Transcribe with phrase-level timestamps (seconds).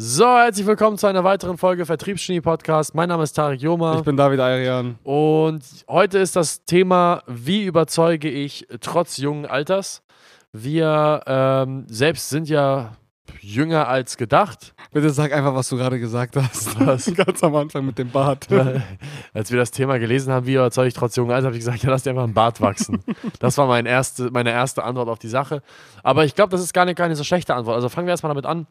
[0.00, 2.94] So, herzlich willkommen zu einer weiteren Folge Vertriebsgenie Podcast.
[2.94, 3.98] Mein Name ist Tarek Joma.
[3.98, 4.96] Ich bin David Ayrian.
[5.02, 10.04] Und heute ist das Thema, wie überzeuge ich trotz jungen Alters?
[10.52, 12.92] Wir ähm, selbst sind ja
[13.40, 14.72] jünger als gedacht.
[14.92, 16.78] Bitte sag einfach, was du gerade gesagt hast.
[16.78, 17.12] Was?
[17.16, 18.46] Ganz am Anfang mit dem Bart.
[19.34, 21.82] Als wir das Thema gelesen haben, wie überzeuge ich trotz jungen Alters, habe ich gesagt,
[21.82, 23.02] ja, lass dir einfach einen Bart wachsen.
[23.40, 25.60] das war mein erste, meine erste Antwort auf die Sache.
[26.04, 27.74] Aber ich glaube, das ist gar nicht, gar nicht so schlechte Antwort.
[27.74, 28.68] Also fangen wir erstmal damit an.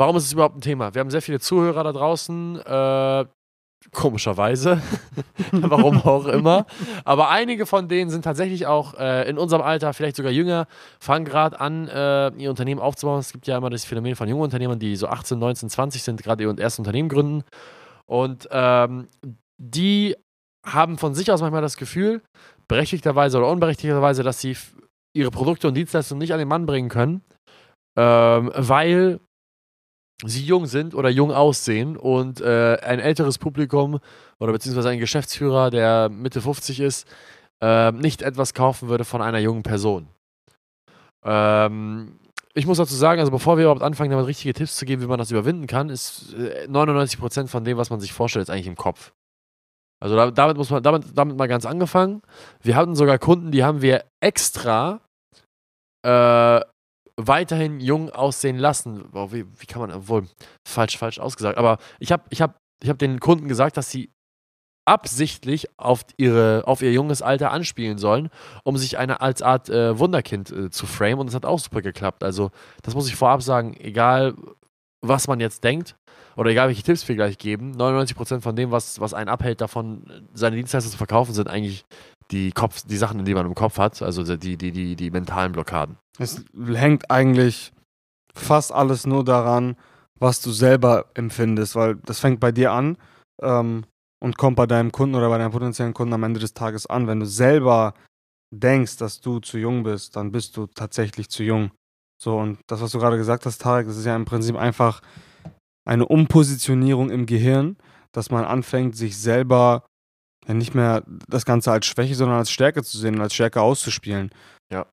[0.00, 0.94] Warum ist es überhaupt ein Thema?
[0.94, 3.26] Wir haben sehr viele Zuhörer da draußen, äh,
[3.92, 4.80] komischerweise,
[5.52, 6.64] warum auch immer.
[7.04, 10.68] Aber einige von denen sind tatsächlich auch äh, in unserem Alter, vielleicht sogar jünger,
[11.00, 13.20] fangen gerade an, äh, ihr Unternehmen aufzubauen.
[13.20, 16.22] Es gibt ja immer das Phänomen von jungen Unternehmern, die so 18, 19, 20 sind,
[16.22, 17.44] gerade ihr erstes Unternehmen gründen.
[18.06, 19.06] Und ähm,
[19.58, 20.16] die
[20.66, 22.22] haben von sich aus manchmal das Gefühl,
[22.68, 24.56] berechtigterweise oder unberechtigterweise, dass sie
[25.14, 27.20] ihre Produkte und Dienstleistungen nicht an den Mann bringen können,
[27.98, 29.20] ähm, weil
[30.26, 34.00] sie jung sind oder jung aussehen und äh, ein älteres Publikum
[34.38, 37.06] oder beziehungsweise ein Geschäftsführer, der Mitte 50 ist,
[37.60, 40.08] äh, nicht etwas kaufen würde von einer jungen Person.
[41.24, 42.18] Ähm,
[42.54, 45.06] ich muss dazu sagen, also bevor wir überhaupt anfangen, damit richtige Tipps zu geben, wie
[45.06, 48.66] man das überwinden kann, ist äh, 99% von dem, was man sich vorstellt, ist eigentlich
[48.66, 49.12] im Kopf.
[50.02, 52.22] Also da, damit muss man, damit, damit mal ganz angefangen.
[52.62, 55.00] Wir hatten sogar Kunden, die haben wir extra
[56.02, 56.60] äh,
[57.16, 59.08] weiterhin jung aussehen lassen.
[59.12, 60.26] Oh, wie, wie, kann man, wohl
[60.66, 64.10] falsch, falsch ausgesagt, aber ich habe ich hab, ich hab den Kunden gesagt, dass sie
[64.86, 68.28] absichtlich auf, ihre, auf ihr junges Alter anspielen sollen,
[68.64, 71.82] um sich eine als Art äh, Wunderkind äh, zu framen und das hat auch super
[71.82, 72.24] geklappt.
[72.24, 72.50] Also
[72.82, 74.34] das muss ich vorab sagen, egal
[75.02, 75.96] was man jetzt denkt
[76.36, 80.28] oder egal welche Tipps wir gleich geben, 99% von dem, was, was einen abhält davon,
[80.34, 81.84] seine Dienstleister zu verkaufen, sind eigentlich
[82.30, 85.52] die, Kopf, die Sachen, die man im Kopf hat, also die, die, die, die mentalen
[85.52, 85.96] Blockaden.
[86.18, 87.72] Es hängt eigentlich
[88.34, 89.76] fast alles nur daran,
[90.18, 92.96] was du selber empfindest, weil das fängt bei dir an
[93.42, 93.84] ähm,
[94.22, 97.06] und kommt bei deinem Kunden oder bei deinem potenziellen Kunden am Ende des Tages an.
[97.06, 97.94] Wenn du selber
[98.54, 101.70] denkst, dass du zu jung bist, dann bist du tatsächlich zu jung.
[102.22, 105.00] So, und das, was du gerade gesagt hast, Tarek, das ist ja im Prinzip einfach
[105.86, 107.76] eine Umpositionierung im Gehirn,
[108.12, 109.84] dass man anfängt, sich selber
[110.50, 113.60] ja, nicht mehr das Ganze als Schwäche, sondern als Stärke zu sehen und als Stärke
[113.60, 114.30] auszuspielen.
[114.72, 114.86] Ja.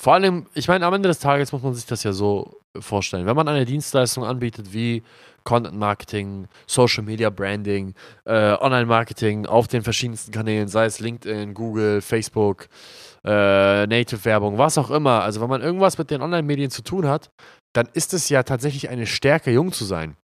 [0.00, 3.26] Vor allem, ich meine, am Ende des Tages muss man sich das ja so vorstellen.
[3.26, 5.02] Wenn man eine Dienstleistung anbietet wie
[5.44, 7.94] Content Marketing, Social Media Branding,
[8.24, 12.68] äh, Online Marketing auf den verschiedensten Kanälen, sei es LinkedIn, Google, Facebook,
[13.24, 15.22] äh, Native Werbung, was auch immer.
[15.22, 17.30] Also, wenn man irgendwas mit den Online-Medien zu tun hat,
[17.74, 20.16] dann ist es ja tatsächlich eine Stärke, jung zu sein.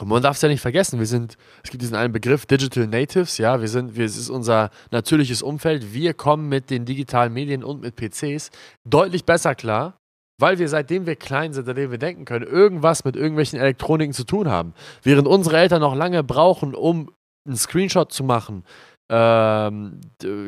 [0.00, 2.86] Und man darf es ja nicht vergessen, wir sind, es gibt diesen einen Begriff Digital
[2.86, 7.32] Natives, ja, wir sind, wir, es ist unser natürliches Umfeld, wir kommen mit den digitalen
[7.32, 8.50] Medien und mit PCs
[8.84, 9.98] deutlich besser klar,
[10.40, 14.24] weil wir seitdem wir klein sind, seitdem wir denken können, irgendwas mit irgendwelchen Elektroniken zu
[14.24, 14.72] tun haben.
[15.02, 17.10] Während unsere Eltern noch lange brauchen, um
[17.44, 18.62] einen Screenshot zu machen,
[19.10, 20.00] ähm,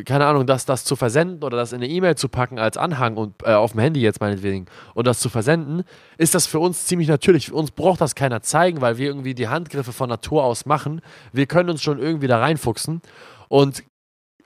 [0.04, 3.16] keine Ahnung, das, das zu versenden oder das in eine E-Mail zu packen als Anhang
[3.16, 5.84] und äh, auf dem Handy jetzt meinetwegen und das zu versenden,
[6.18, 7.46] ist das für uns ziemlich natürlich.
[7.46, 11.00] Für uns braucht das keiner zeigen, weil wir irgendwie die Handgriffe von Natur aus machen.
[11.32, 13.00] Wir können uns schon irgendwie da reinfuchsen
[13.48, 13.82] und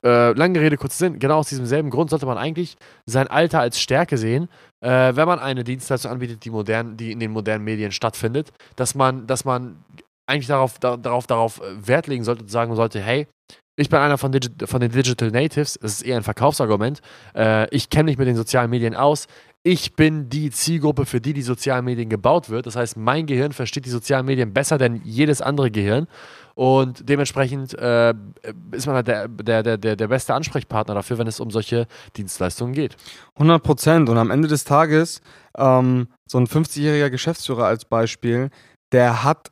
[0.05, 2.77] äh, lange Rede, kurzer Sinn, genau aus diesem selben Grund sollte man eigentlich
[3.07, 4.49] sein Alter als Stärke sehen,
[4.81, 8.95] äh, wenn man eine Dienstleistung anbietet, die, modern, die in den modernen Medien stattfindet, dass
[8.95, 9.83] man, dass man
[10.27, 13.27] eigentlich darauf, da, darauf, darauf äh, Wert legen sollte und sagen sollte, hey,
[13.77, 15.79] ich bin einer von, Digi von den Digital Natives.
[15.81, 17.01] Das ist eher ein Verkaufsargument.
[17.35, 19.27] Äh, ich kenne mich mit den sozialen Medien aus.
[19.67, 22.67] Ich bin die Zielgruppe, für die die sozialen Medien gebaut wird.
[22.67, 26.07] Das heißt, mein Gehirn versteht die sozialen Medien besser denn jedes andere Gehirn.
[26.55, 28.15] Und dementsprechend äh,
[28.71, 32.75] ist man halt der, der, der, der beste Ansprechpartner dafür, wenn es um solche Dienstleistungen
[32.75, 32.97] geht.
[33.35, 34.09] 100 Prozent.
[34.09, 35.21] Und am Ende des Tages,
[35.57, 38.51] ähm, so ein 50-jähriger Geschäftsführer als Beispiel,
[38.93, 39.51] der hat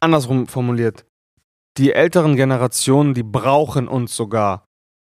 [0.00, 1.04] andersrum formuliert,
[1.76, 4.64] die älteren Generationen, die brauchen uns sogar.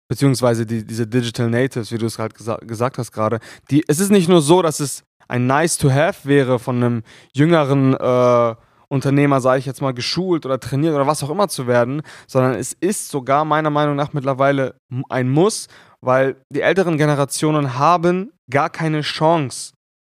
[0.07, 3.39] Beziehungsweise die, diese Digital Natives, wie du es halt gesa gesagt hast gerade.
[3.87, 7.03] Es ist nicht nur so, dass es ein nice to have wäre von einem
[7.33, 8.55] jüngeren äh,
[8.89, 12.55] Unternehmer, sage ich jetzt mal, geschult oder trainiert oder was auch immer zu werden, sondern
[12.55, 14.75] es ist sogar meiner Meinung nach mittlerweile
[15.07, 15.69] ein Muss,
[16.01, 19.71] weil die älteren Generationen haben gar keine Chance,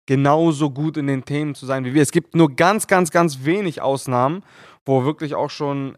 [0.09, 2.01] genauso gut in den Themen zu sein wie wir.
[2.01, 4.41] Es gibt nur ganz, ganz, ganz wenig Ausnahmen,
[4.83, 5.95] wo wirklich auch schon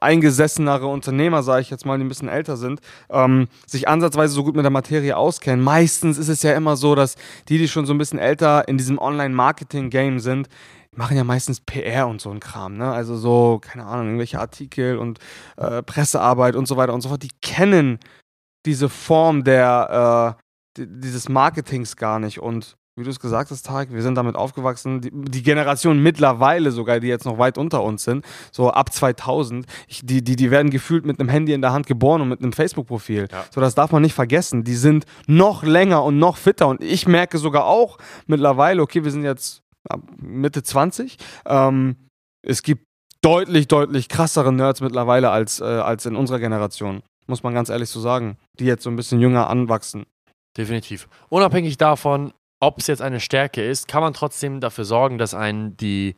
[0.00, 4.42] eingesessenere Unternehmer, sage ich jetzt mal, die ein bisschen älter sind, ähm, sich ansatzweise so
[4.42, 5.64] gut mit der Materie auskennen.
[5.64, 7.14] Meistens ist es ja immer so, dass
[7.48, 10.48] die, die schon so ein bisschen älter in diesem Online-Marketing-Game sind,
[10.96, 12.90] machen ja meistens PR und so ein Kram, ne?
[12.90, 15.20] Also so, keine Ahnung, irgendwelche Artikel und
[15.56, 17.22] äh, Pressearbeit und so weiter und so fort.
[17.22, 18.00] Die kennen
[18.66, 20.36] diese Form der,
[20.76, 24.36] äh, dieses Marketings gar nicht und wie du es gesagt hast, Tarek, wir sind damit
[24.36, 25.00] aufgewachsen.
[25.00, 29.66] Die, die, Generation mittlerweile sogar, die jetzt noch weit unter uns sind, so ab 2000,
[29.88, 32.42] ich, die, die, die werden gefühlt mit einem Handy in der Hand geboren und mit
[32.42, 33.26] einem Facebook-Profil.
[33.32, 33.44] Ja.
[33.52, 34.62] So, das darf man nicht vergessen.
[34.62, 36.68] Die sind noch länger und noch fitter.
[36.68, 39.62] Und ich merke sogar auch mittlerweile, okay, wir sind jetzt
[40.20, 41.96] Mitte 20, ähm,
[42.42, 42.84] es gibt
[43.22, 47.02] deutlich, deutlich krassere Nerds mittlerweile als, äh, als in unserer Generation.
[47.26, 50.04] Muss man ganz ehrlich so sagen, die jetzt so ein bisschen jünger anwachsen.
[50.56, 51.08] Definitiv.
[51.28, 55.76] Unabhängig davon, ob es jetzt eine Stärke ist, kann man trotzdem dafür sorgen, dass einen
[55.76, 56.14] die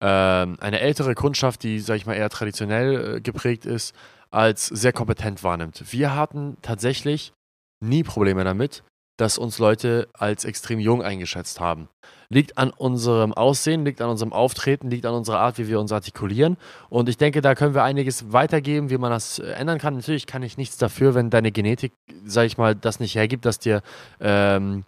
[0.00, 3.94] äh, eine ältere Kundschaft, die, sag ich mal, eher traditionell äh, geprägt ist,
[4.30, 5.92] als sehr kompetent wahrnimmt.
[5.92, 7.32] Wir hatten tatsächlich
[7.80, 8.82] nie Probleme damit,
[9.16, 11.88] dass uns Leute als extrem jung eingeschätzt haben.
[12.30, 15.92] Liegt an unserem Aussehen, liegt an unserem Auftreten, liegt an unserer Art, wie wir uns
[15.92, 16.56] artikulieren.
[16.88, 19.94] Und ich denke, da können wir einiges weitergeben, wie man das äh, ändern kann.
[19.94, 21.92] Natürlich kann ich nichts dafür, wenn deine Genetik,
[22.24, 23.82] sag ich mal, das nicht hergibt, dass dir
[24.20, 24.84] ähm,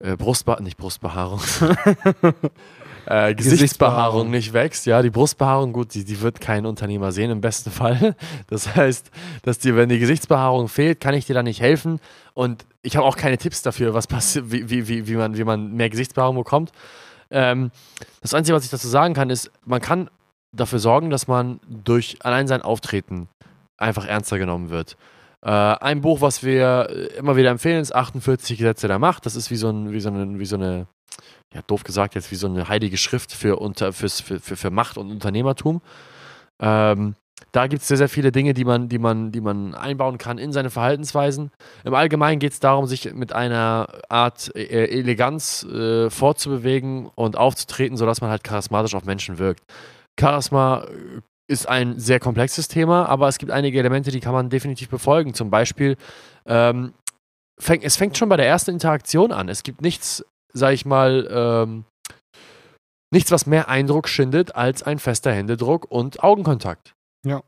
[0.00, 1.40] äh, Brustbehaarung, nicht Brustbehaarung,
[3.06, 4.86] äh, Gesichtsbehaarung nicht wächst.
[4.86, 8.16] Ja, die Brustbehaarung, gut, die, die wird kein Unternehmer sehen im besten Fall.
[8.48, 9.10] Das heißt,
[9.42, 12.00] dass dir, wenn die Gesichtsbehaarung fehlt, kann ich dir da nicht helfen.
[12.34, 15.44] Und ich habe auch keine Tipps dafür, was passiert, wie, wie, wie, wie, man, wie
[15.44, 16.72] man mehr Gesichtsbehaarung bekommt.
[17.30, 17.70] Ähm,
[18.22, 20.10] das Einzige, was ich dazu sagen kann, ist, man kann
[20.52, 23.28] dafür sorgen, dass man durch allein sein Auftreten
[23.76, 24.96] einfach ernster genommen wird.
[25.42, 29.26] Äh, ein Buch, was wir immer wieder empfehlen, ist 48 Gesetze der Macht.
[29.26, 30.86] Das ist wie so, ein, wie so, eine, wie so eine,
[31.54, 34.98] ja, doof gesagt, jetzt wie so eine heilige Schrift für, unter, für, für, für Macht
[34.98, 35.80] und Unternehmertum.
[36.60, 37.14] Ähm,
[37.52, 40.38] da gibt es sehr, sehr viele Dinge, die man, die, man, die man einbauen kann
[40.38, 41.50] in seine Verhaltensweisen.
[41.84, 47.96] Im Allgemeinen geht es darum, sich mit einer Art äh, Eleganz äh, fortzubewegen und aufzutreten,
[47.96, 49.62] sodass man halt charismatisch auf Menschen wirkt.
[50.18, 54.48] Charisma äh, ist ein sehr komplexes Thema, aber es gibt einige Elemente, die kann man
[54.48, 55.34] definitiv befolgen.
[55.34, 55.96] Zum Beispiel,
[56.46, 56.94] ähm,
[57.60, 59.48] fäng, es fängt schon bei der ersten Interaktion an.
[59.48, 61.84] Es gibt nichts, sag ich mal, ähm,
[63.12, 66.94] nichts, was mehr Eindruck schindet als ein fester Händedruck und Augenkontakt.
[67.26, 67.42] Ja.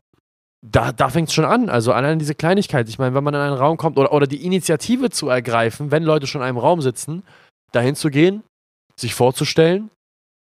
[0.65, 1.69] Da, da fängt es schon an.
[1.69, 2.89] Also allein diese Kleinigkeit.
[2.89, 6.03] Ich meine, wenn man in einen Raum kommt oder, oder die Initiative zu ergreifen, wenn
[6.03, 7.23] Leute schon in einem Raum sitzen,
[7.71, 8.43] dahin zu gehen,
[8.99, 9.89] sich vorzustellen,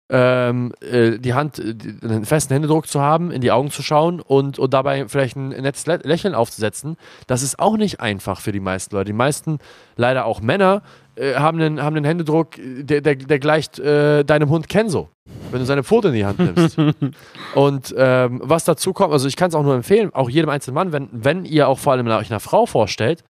[0.10, 4.22] ähm, äh, die Hand, äh, einen festen Händedruck zu haben, in die Augen zu schauen
[4.22, 8.60] und, und dabei vielleicht ein nettes Lächeln aufzusetzen, das ist auch nicht einfach für die
[8.60, 9.08] meisten Leute.
[9.08, 9.60] Die meisten,
[9.96, 10.82] leider auch Männer,
[11.16, 15.10] äh, haben, einen, haben einen Händedruck, der, der, der gleicht äh, deinem Hund Kenzo,
[15.52, 16.78] wenn du seine Pfote in die Hand nimmst.
[17.56, 20.76] und ähm, was dazu kommt, also ich kann es auch nur empfehlen, auch jedem einzelnen
[20.76, 23.24] Mann, wenn, wenn ihr auch vor allem euch einer Frau vorstellt,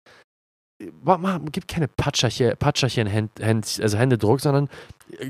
[1.50, 4.68] gibt keine Patscherchen, Patscherchen Händ, Händ, also Händedruck, sondern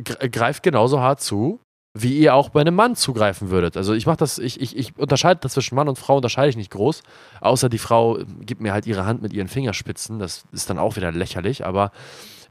[0.04, 1.60] greift genauso hart zu,
[1.98, 3.76] wie ihr auch bei einem Mann zugreifen würdet.
[3.76, 6.56] Also ich mache das, ich, ich, ich unterscheide das zwischen Mann und Frau, unterscheide ich
[6.56, 7.02] nicht groß.
[7.40, 10.18] Außer die Frau gibt mir halt ihre Hand mit ihren Fingerspitzen.
[10.18, 11.92] Das ist dann auch wieder lächerlich, aber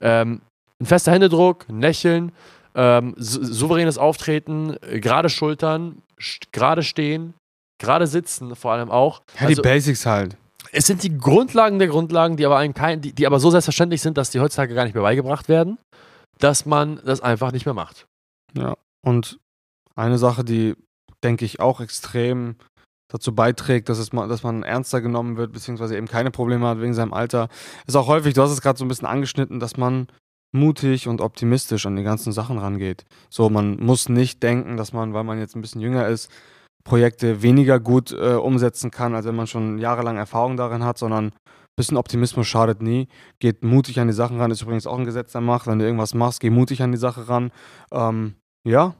[0.02, 0.42] ähm,
[0.82, 2.32] ein fester Händedruck, ein Lächeln,
[2.74, 6.02] ähm, souveränes Auftreten, gerade Schultern,
[6.52, 7.34] gerade stehen,
[7.80, 9.22] gerade sitzen vor allem auch.
[9.40, 10.38] Ja, also, die Basics halt.
[10.72, 14.02] Es sind die Grundlagen der Grundlagen, die aber, einem kein, die, die aber so selbstverständlich
[14.02, 15.78] sind, dass die heutzutage gar nicht mehr beigebracht werden,
[16.40, 18.08] dass man das einfach nicht mehr macht.
[18.54, 19.40] Ja, und
[19.96, 20.76] eine Sache, die,
[21.24, 22.56] denke ich, auch extrem
[23.08, 26.94] dazu beiträgt, dass, es dass man ernster genommen wird, beziehungsweise eben keine Probleme hat wegen
[26.94, 27.50] seinem Alter,
[27.86, 30.08] ist auch häufig, du hast es gerade so ein bisschen angeschnitten, dass man
[30.52, 33.06] mutig und optimistisch an die ganzen Sachen rangeht.
[33.30, 36.32] So, man muss nicht denken, dass man, weil man jetzt ein bisschen jünger ist,
[36.86, 41.26] Projekte weniger gut äh, umsetzen kann, als wenn man schon jahrelang Erfahrung darin hat, sondern
[41.26, 41.32] ein
[41.76, 43.08] bisschen Optimismus schadet nie.
[43.40, 45.68] Geht mutig an die Sachen ran, ist übrigens auch ein Gesetz der Macht.
[45.68, 47.52] Wenn du irgendwas machst, geh mutig an die Sache ran.
[47.92, 48.94] Ähm, ja.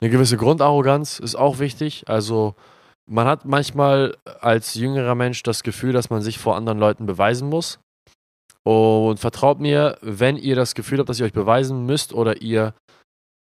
[0.00, 2.04] Eine gewisse Grundarroganz ist auch wichtig.
[2.08, 2.54] Also,
[3.08, 7.50] man hat manchmal als jüngerer Mensch das Gefühl, dass man sich vor anderen Leuten beweisen
[7.50, 7.78] muss.
[8.62, 12.74] Und vertraut mir, wenn ihr das Gefühl habt, dass ihr euch beweisen müsst oder ihr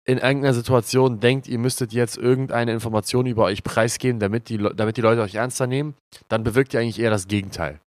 [0.10, 4.98] in irgendeiner Situation denkt, ihr müsstet jetzt irgendeine Information über euch preisgeben, damit die, damit
[4.98, 5.94] die Leute euch ernster nehmen,
[6.30, 7.80] dann bewirkt ihr eigentlich eher das Gegenteil.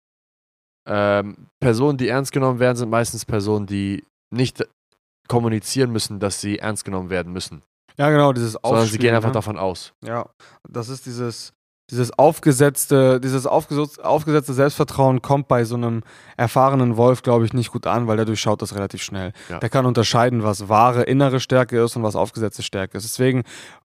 [0.87, 4.69] Ähm, Personen, die ernst genommen werden, sind meistens Personen, die nicht
[5.29, 7.62] kommunizieren müssen, dass sie ernst genommen werden müssen.
[7.97, 9.35] Ja, genau, dieses Sondern sie gehen einfach ne?
[9.35, 9.95] davon aus.
[10.05, 10.29] Ja,
[10.69, 11.55] das ist dieses,
[11.90, 16.02] dieses aufgesetzte, dieses aufgesetzte Selbstvertrauen kommt bei so einem
[16.37, 19.32] erfahrenen Wolf, glaube ich, nicht gut an, weil der durchschaut das relativ schnell.
[19.49, 19.59] Ja.
[19.59, 23.04] Der kann unterscheiden, was wahre innere Stärke ist und was aufgesetzte Stärke ist.
[23.04, 23.42] Deswegen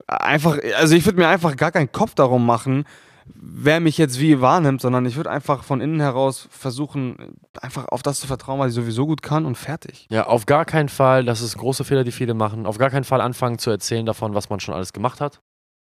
[0.07, 2.85] einfach, also ich würde mir einfach gar keinen Kopf darum machen,
[3.33, 8.03] wer mich jetzt wie wahrnimmt, sondern ich würde einfach von innen heraus versuchen, einfach auf
[8.03, 10.07] das zu vertrauen, was ich sowieso gut kann und fertig.
[10.11, 13.03] Ja, auf gar keinen Fall, das ist große Fehler, die viele machen, auf gar keinen
[13.03, 15.41] Fall anfangen zu erzählen davon, was man schon alles gemacht hat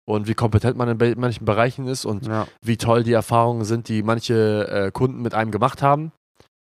[0.06, 2.46] und wie kompetent man in manchen Bereichen ist und ja.
[2.62, 6.12] wie toll die Erfahrungen sind, die manche äh, Kunden mit einem gemacht haben.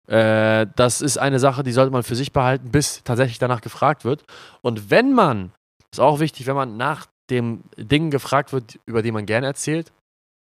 [0.07, 4.05] Äh, das ist eine Sache, die sollte man für sich behalten, bis tatsächlich danach gefragt
[4.05, 4.23] wird.
[4.61, 5.51] Und wenn man,
[5.91, 9.91] ist auch wichtig, wenn man nach dem Ding gefragt wird, über die man gerne erzählt,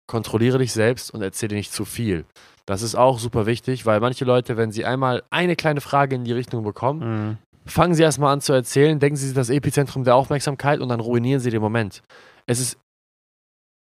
[0.07, 2.25] kontrolliere dich selbst und erzähle nicht zu viel.
[2.65, 6.25] Das ist auch super wichtig, weil manche Leute, wenn sie einmal eine kleine Frage in
[6.25, 7.37] die Richtung bekommen, Mhm.
[7.65, 11.39] fangen sie erstmal an zu erzählen, denken sie das Epizentrum der Aufmerksamkeit und dann ruinieren
[11.39, 12.03] sie den Moment.
[12.45, 12.77] Es ist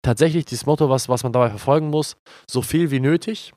[0.02, 2.16] tatsächlich das Motto, was, was man dabei verfolgen muss,
[2.48, 3.52] so viel wie nötig,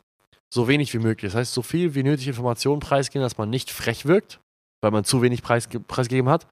[0.53, 1.31] so wenig wie möglich.
[1.31, 4.39] Das heißt, so viel wie nötig Informationen preisgeben, dass man nicht frech wirkt,
[4.81, 6.47] weil man zu wenig preisge preisgegeben hat,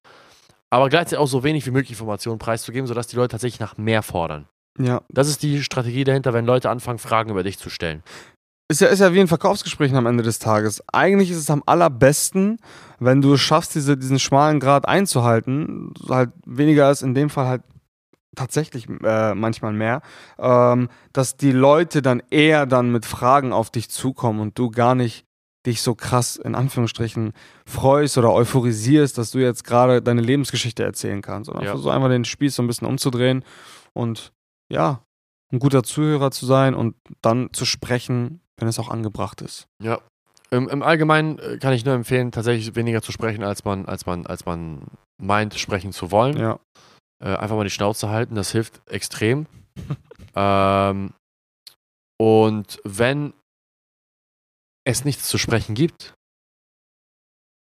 [0.69, 4.03] aber gleichzeitig auch so wenig wie möglich Informationen preiszugeben, sodass die Leute tatsächlich nach mehr
[4.03, 4.47] fordern.
[4.79, 5.01] Ja.
[5.09, 8.03] Das ist die Strategie dahinter, wenn Leute anfangen, Fragen über dich zu stellen.
[8.69, 10.81] Ist ja, ist ja wie ein Verkaufsgespräch am Ende des Tages.
[10.93, 12.57] Eigentlich ist es am allerbesten,
[12.99, 15.93] wenn du es schaffst, diese, diesen schmalen Grad einzuhalten.
[16.07, 17.63] Halt weniger ist in dem Fall halt
[18.35, 20.01] tatsächlich äh, manchmal mehr,
[20.39, 24.95] ähm, dass die Leute dann eher dann mit Fragen auf dich zukommen und du gar
[24.95, 25.25] nicht
[25.65, 27.33] dich so krass in Anführungsstrichen
[27.67, 31.71] freust oder euphorisierst, dass du jetzt gerade deine Lebensgeschichte erzählen kannst, sondern Ja.
[31.71, 33.43] versuch einfach den Spieß so ein bisschen umzudrehen
[33.93, 34.31] und
[34.71, 35.03] ja,
[35.53, 39.67] ein guter Zuhörer zu sein und dann zu sprechen, wenn es auch angebracht ist.
[39.83, 39.99] Ja.
[40.49, 44.05] Im, Im Allgemeinen äh, kann ich nur empfehlen, tatsächlich weniger zu sprechen, als man, als
[44.05, 44.83] man, als man
[45.21, 46.37] meint, sprechen zu wollen.
[46.37, 46.59] Ja.
[47.21, 49.45] Äh, einfach mal die Schnauze halten, das hilft extrem.
[50.35, 51.13] ähm,
[52.19, 53.33] und wenn
[54.85, 56.15] es nichts zu sprechen gibt,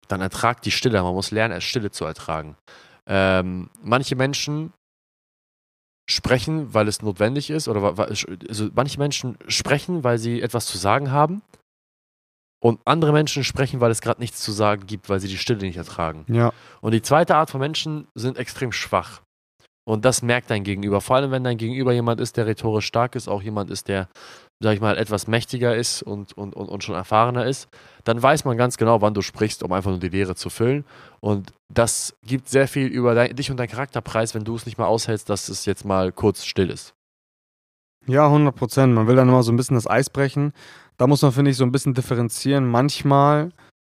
[0.07, 1.01] dann ertragt die Stille.
[1.03, 2.55] Man muss lernen, es Stille zu ertragen.
[3.05, 4.73] Ähm, manche Menschen
[6.09, 11.11] sprechen, weil es notwendig ist, oder also manche Menschen sprechen, weil sie etwas zu sagen
[11.11, 11.41] haben.
[12.61, 15.61] Und andere Menschen sprechen, weil es gerade nichts zu sagen gibt, weil sie die Stille
[15.61, 16.25] nicht ertragen.
[16.27, 16.51] Ja.
[16.81, 19.21] Und die zweite Art von Menschen sind extrem schwach.
[19.89, 21.01] Und das merkt dein Gegenüber.
[21.01, 24.07] Vor allem, wenn dein Gegenüber jemand ist, der rhetorisch stark ist, auch jemand ist, der,
[24.59, 27.69] sag ich mal, etwas mächtiger ist und, und, und, und schon erfahrener ist,
[28.03, 30.85] dann weiß man ganz genau, wann du sprichst, um einfach nur die Leere zu füllen.
[31.21, 34.67] Und das gibt sehr viel über dein, dich und deinen Charakter preis, wenn du es
[34.67, 36.93] nicht mal aushältst, dass es jetzt mal kurz still ist.
[38.05, 38.93] Ja, 100 Prozent.
[38.93, 40.53] Man will dann immer so ein bisschen das Eis brechen.
[40.97, 42.69] Da muss man, finde ich, so ein bisschen differenzieren.
[42.69, 43.49] Manchmal,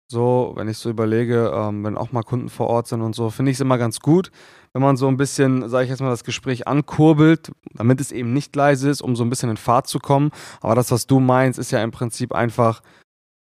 [0.10, 3.30] so, wenn ich so überlege, ähm, wenn auch mal Kunden vor Ort sind und so,
[3.30, 4.32] finde ich es immer ganz gut,
[4.74, 8.34] wenn man so ein bisschen, sage ich jetzt mal, das Gespräch ankurbelt, damit es eben
[8.34, 10.32] nicht leise ist, um so ein bisschen in Fahrt zu kommen.
[10.62, 12.82] Aber das, was du meinst, ist ja im Prinzip einfach,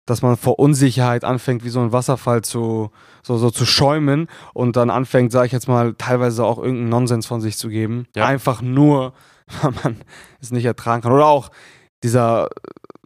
[0.06, 2.90] dass man vor Unsicherheit anfängt, wie so ein Wasserfall zu,
[3.22, 7.26] so, so zu schäumen und dann anfängt, sage ich jetzt mal, teilweise auch irgendeinen Nonsens
[7.26, 8.06] von sich zu geben.
[8.16, 8.24] Ja.
[8.24, 9.12] Einfach nur,
[9.62, 10.00] weil man
[10.40, 11.12] es nicht ertragen kann.
[11.12, 11.50] Oder auch
[12.02, 12.48] dieser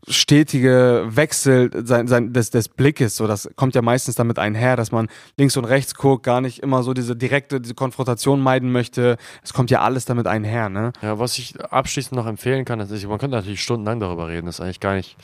[0.08, 4.90] stetige Wechsel sein, sein, des, des Blickes, so das kommt ja meistens damit einher, dass
[4.90, 9.16] man links und rechts guckt, gar nicht immer so diese direkte diese Konfrontation meiden möchte.
[9.42, 10.92] Es kommt ja alles damit einher, ne?
[11.02, 14.56] Ja, was ich abschließend noch empfehlen kann, ist, man könnte natürlich stundenlang darüber reden, das
[14.56, 15.16] ist eigentlich gar nicht.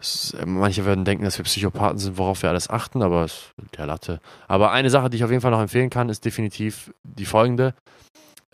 [0.00, 3.86] ist- manche werden denken, dass wir Psychopathen sind, worauf wir alles achten, aber es der
[3.86, 4.20] Latte.
[4.48, 7.74] Aber eine Sache, die ich auf jeden Fall noch empfehlen kann, ist definitiv die folgende.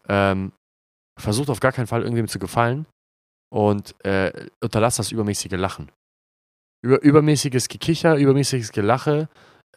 [0.09, 0.53] Ähm,
[1.19, 2.87] versucht auf gar keinen Fall irgendwem zu gefallen
[3.52, 5.90] und äh, unterlasst das übermäßige Lachen.
[6.83, 9.28] Über, übermäßiges Gekicher, übermäßiges Gelache,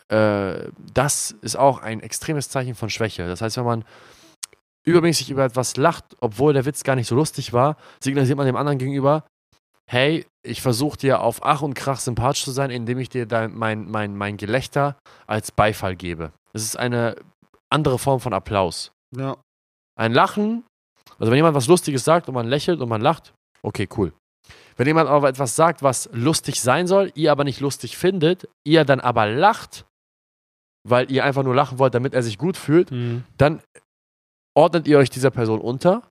[0.10, 3.28] äh, das ist auch ein extremes Zeichen von Schwäche.
[3.28, 3.86] Das heißt, wenn man
[4.86, 8.56] übermäßig über etwas lacht, obwohl der Witz gar nicht so lustig war, signalisiert man dem
[8.56, 9.26] anderen gegenüber,
[9.90, 13.56] hey, ich versuche dir auf Ach und Krach sympathisch zu sein, indem ich dir dein,
[13.56, 16.32] mein, mein, mein Gelächter als Beifall gebe.
[16.54, 17.16] Es ist eine
[17.70, 18.92] andere Form von Applaus.
[19.16, 19.38] Ja.
[19.96, 20.64] Ein Lachen,
[21.18, 23.34] also wenn jemand was Lustiges sagt und man lächelt und man lacht,
[23.66, 24.14] okay, cool.
[24.76, 28.86] Wenn jemand aber etwas sagt, was lustig sein soll, ihr aber nicht lustig findet, ihr
[28.86, 29.86] dann aber lacht,
[30.88, 33.24] weil ihr einfach nur lachen wollt, damit er sich gut fühlt, Mhm.
[33.38, 33.62] dann
[34.56, 36.04] ordnet ihr euch dieser Person unter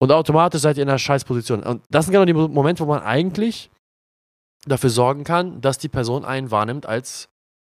[0.00, 1.62] und automatisch seid ihr in einer Scheißposition.
[1.62, 3.70] Und das sind genau die Mo- Momente, wo man eigentlich
[4.66, 7.28] dafür sorgen kann, dass die Person einen wahrnimmt als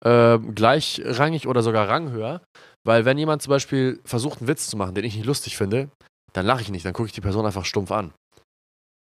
[0.06, 2.42] äh, gleichrangig oder sogar ranghöher.
[2.86, 5.90] Weil wenn jemand zum Beispiel versucht, einen Witz zu machen, den ich nicht lustig finde,
[6.34, 8.14] dann lache ich nicht, dann gucke ich die Person einfach stumpf an.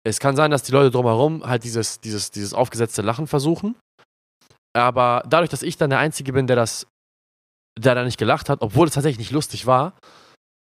[0.03, 3.75] Es kann sein, dass die Leute drumherum halt dieses, dieses, dieses aufgesetzte Lachen versuchen.
[4.74, 6.88] Aber dadurch, dass ich dann der Einzige bin, der das,
[7.77, 9.93] der da nicht gelacht hat, obwohl es tatsächlich nicht lustig war,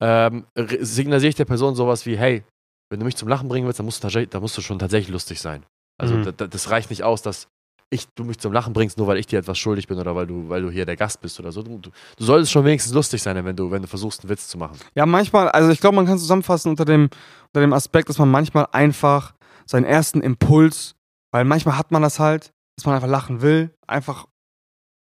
[0.02, 2.42] ähm, re- signalisiere ich der Person sowas wie, hey,
[2.90, 5.12] wenn du mich zum Lachen bringen willst, dann musst du, dann musst du schon tatsächlich
[5.12, 5.64] lustig sein.
[6.00, 6.22] Also Mhm.
[6.24, 7.48] da- da- das reicht nicht aus, dass
[7.90, 10.26] ich, du mich zum Lachen bringst, nur weil ich dir etwas schuldig bin oder weil
[10.26, 11.62] du, weil du hier der Gast bist oder so.
[11.62, 14.48] Du, du, du solltest schon wenigstens lustig sein, wenn du, wenn du versuchst, einen Witz
[14.48, 14.78] zu machen.
[14.94, 17.04] Ja, manchmal, also ich glaube, man kann zusammenfassen unter dem,
[17.46, 20.96] unter dem Aspekt, dass man manchmal einfach seinen ersten Impuls,
[21.32, 24.26] weil manchmal hat man das halt, dass man einfach lachen will, einfach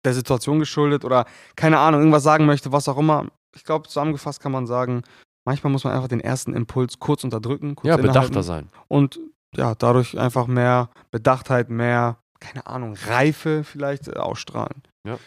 [0.04, 3.26] der Situation geschuldet oder keine Ahnung, irgendwas sagen möchte, was auch immer.
[3.54, 5.02] Ich glaube, zusammengefasst kann man sagen,
[5.44, 8.68] manchmal muss man einfach den ersten Impuls kurz unterdrücken, kurz Ja, bedachter sein.
[8.88, 9.20] und
[9.54, 14.82] ja, dadurch einfach mehr Bedachtheit, mehr keine Ahnung, Reife vielleicht äh, ausstrahlen.
[15.06, 15.18] Ja.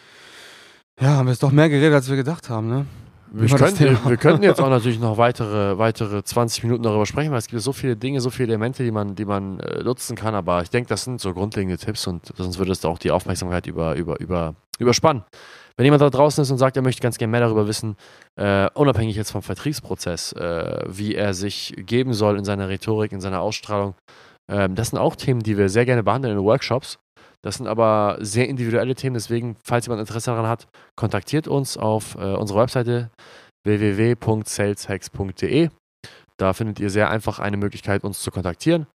[1.00, 2.86] Ja, haben wir jetzt doch mehr geredet, als wir gedacht haben, ne?
[3.32, 7.38] Wir, könnten, wir könnten jetzt auch natürlich noch weitere, weitere 20 Minuten darüber sprechen, weil
[7.38, 10.34] es gibt so viele Dinge, so viele Elemente, die man, die man äh, nutzen kann.
[10.34, 13.66] Aber ich denke, das sind so grundlegende Tipps und sonst würde es auch die Aufmerksamkeit
[13.66, 15.24] über, über, über, überspannen.
[15.76, 17.96] Wenn jemand da draußen ist und sagt, er möchte ganz gerne mehr darüber wissen,
[18.36, 23.20] äh, unabhängig jetzt vom Vertriebsprozess, äh, wie er sich geben soll in seiner Rhetorik, in
[23.20, 23.94] seiner Ausstrahlung,
[24.48, 26.98] ähm, das sind auch Themen, die wir sehr gerne behandeln in Workshops.
[27.42, 32.14] Das sind aber sehr individuelle Themen, deswegen, falls jemand Interesse daran hat, kontaktiert uns auf
[32.16, 33.10] äh, unserer Webseite
[33.64, 35.70] www.saleshacks.de.
[36.38, 38.86] Da findet ihr sehr einfach eine Möglichkeit, uns zu kontaktieren.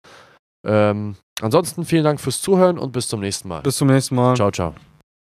[0.65, 3.61] Ähm, ansonsten vielen Dank fürs Zuhören und bis zum nächsten Mal.
[3.61, 4.35] Bis zum nächsten Mal.
[4.35, 4.75] Ciao, ciao.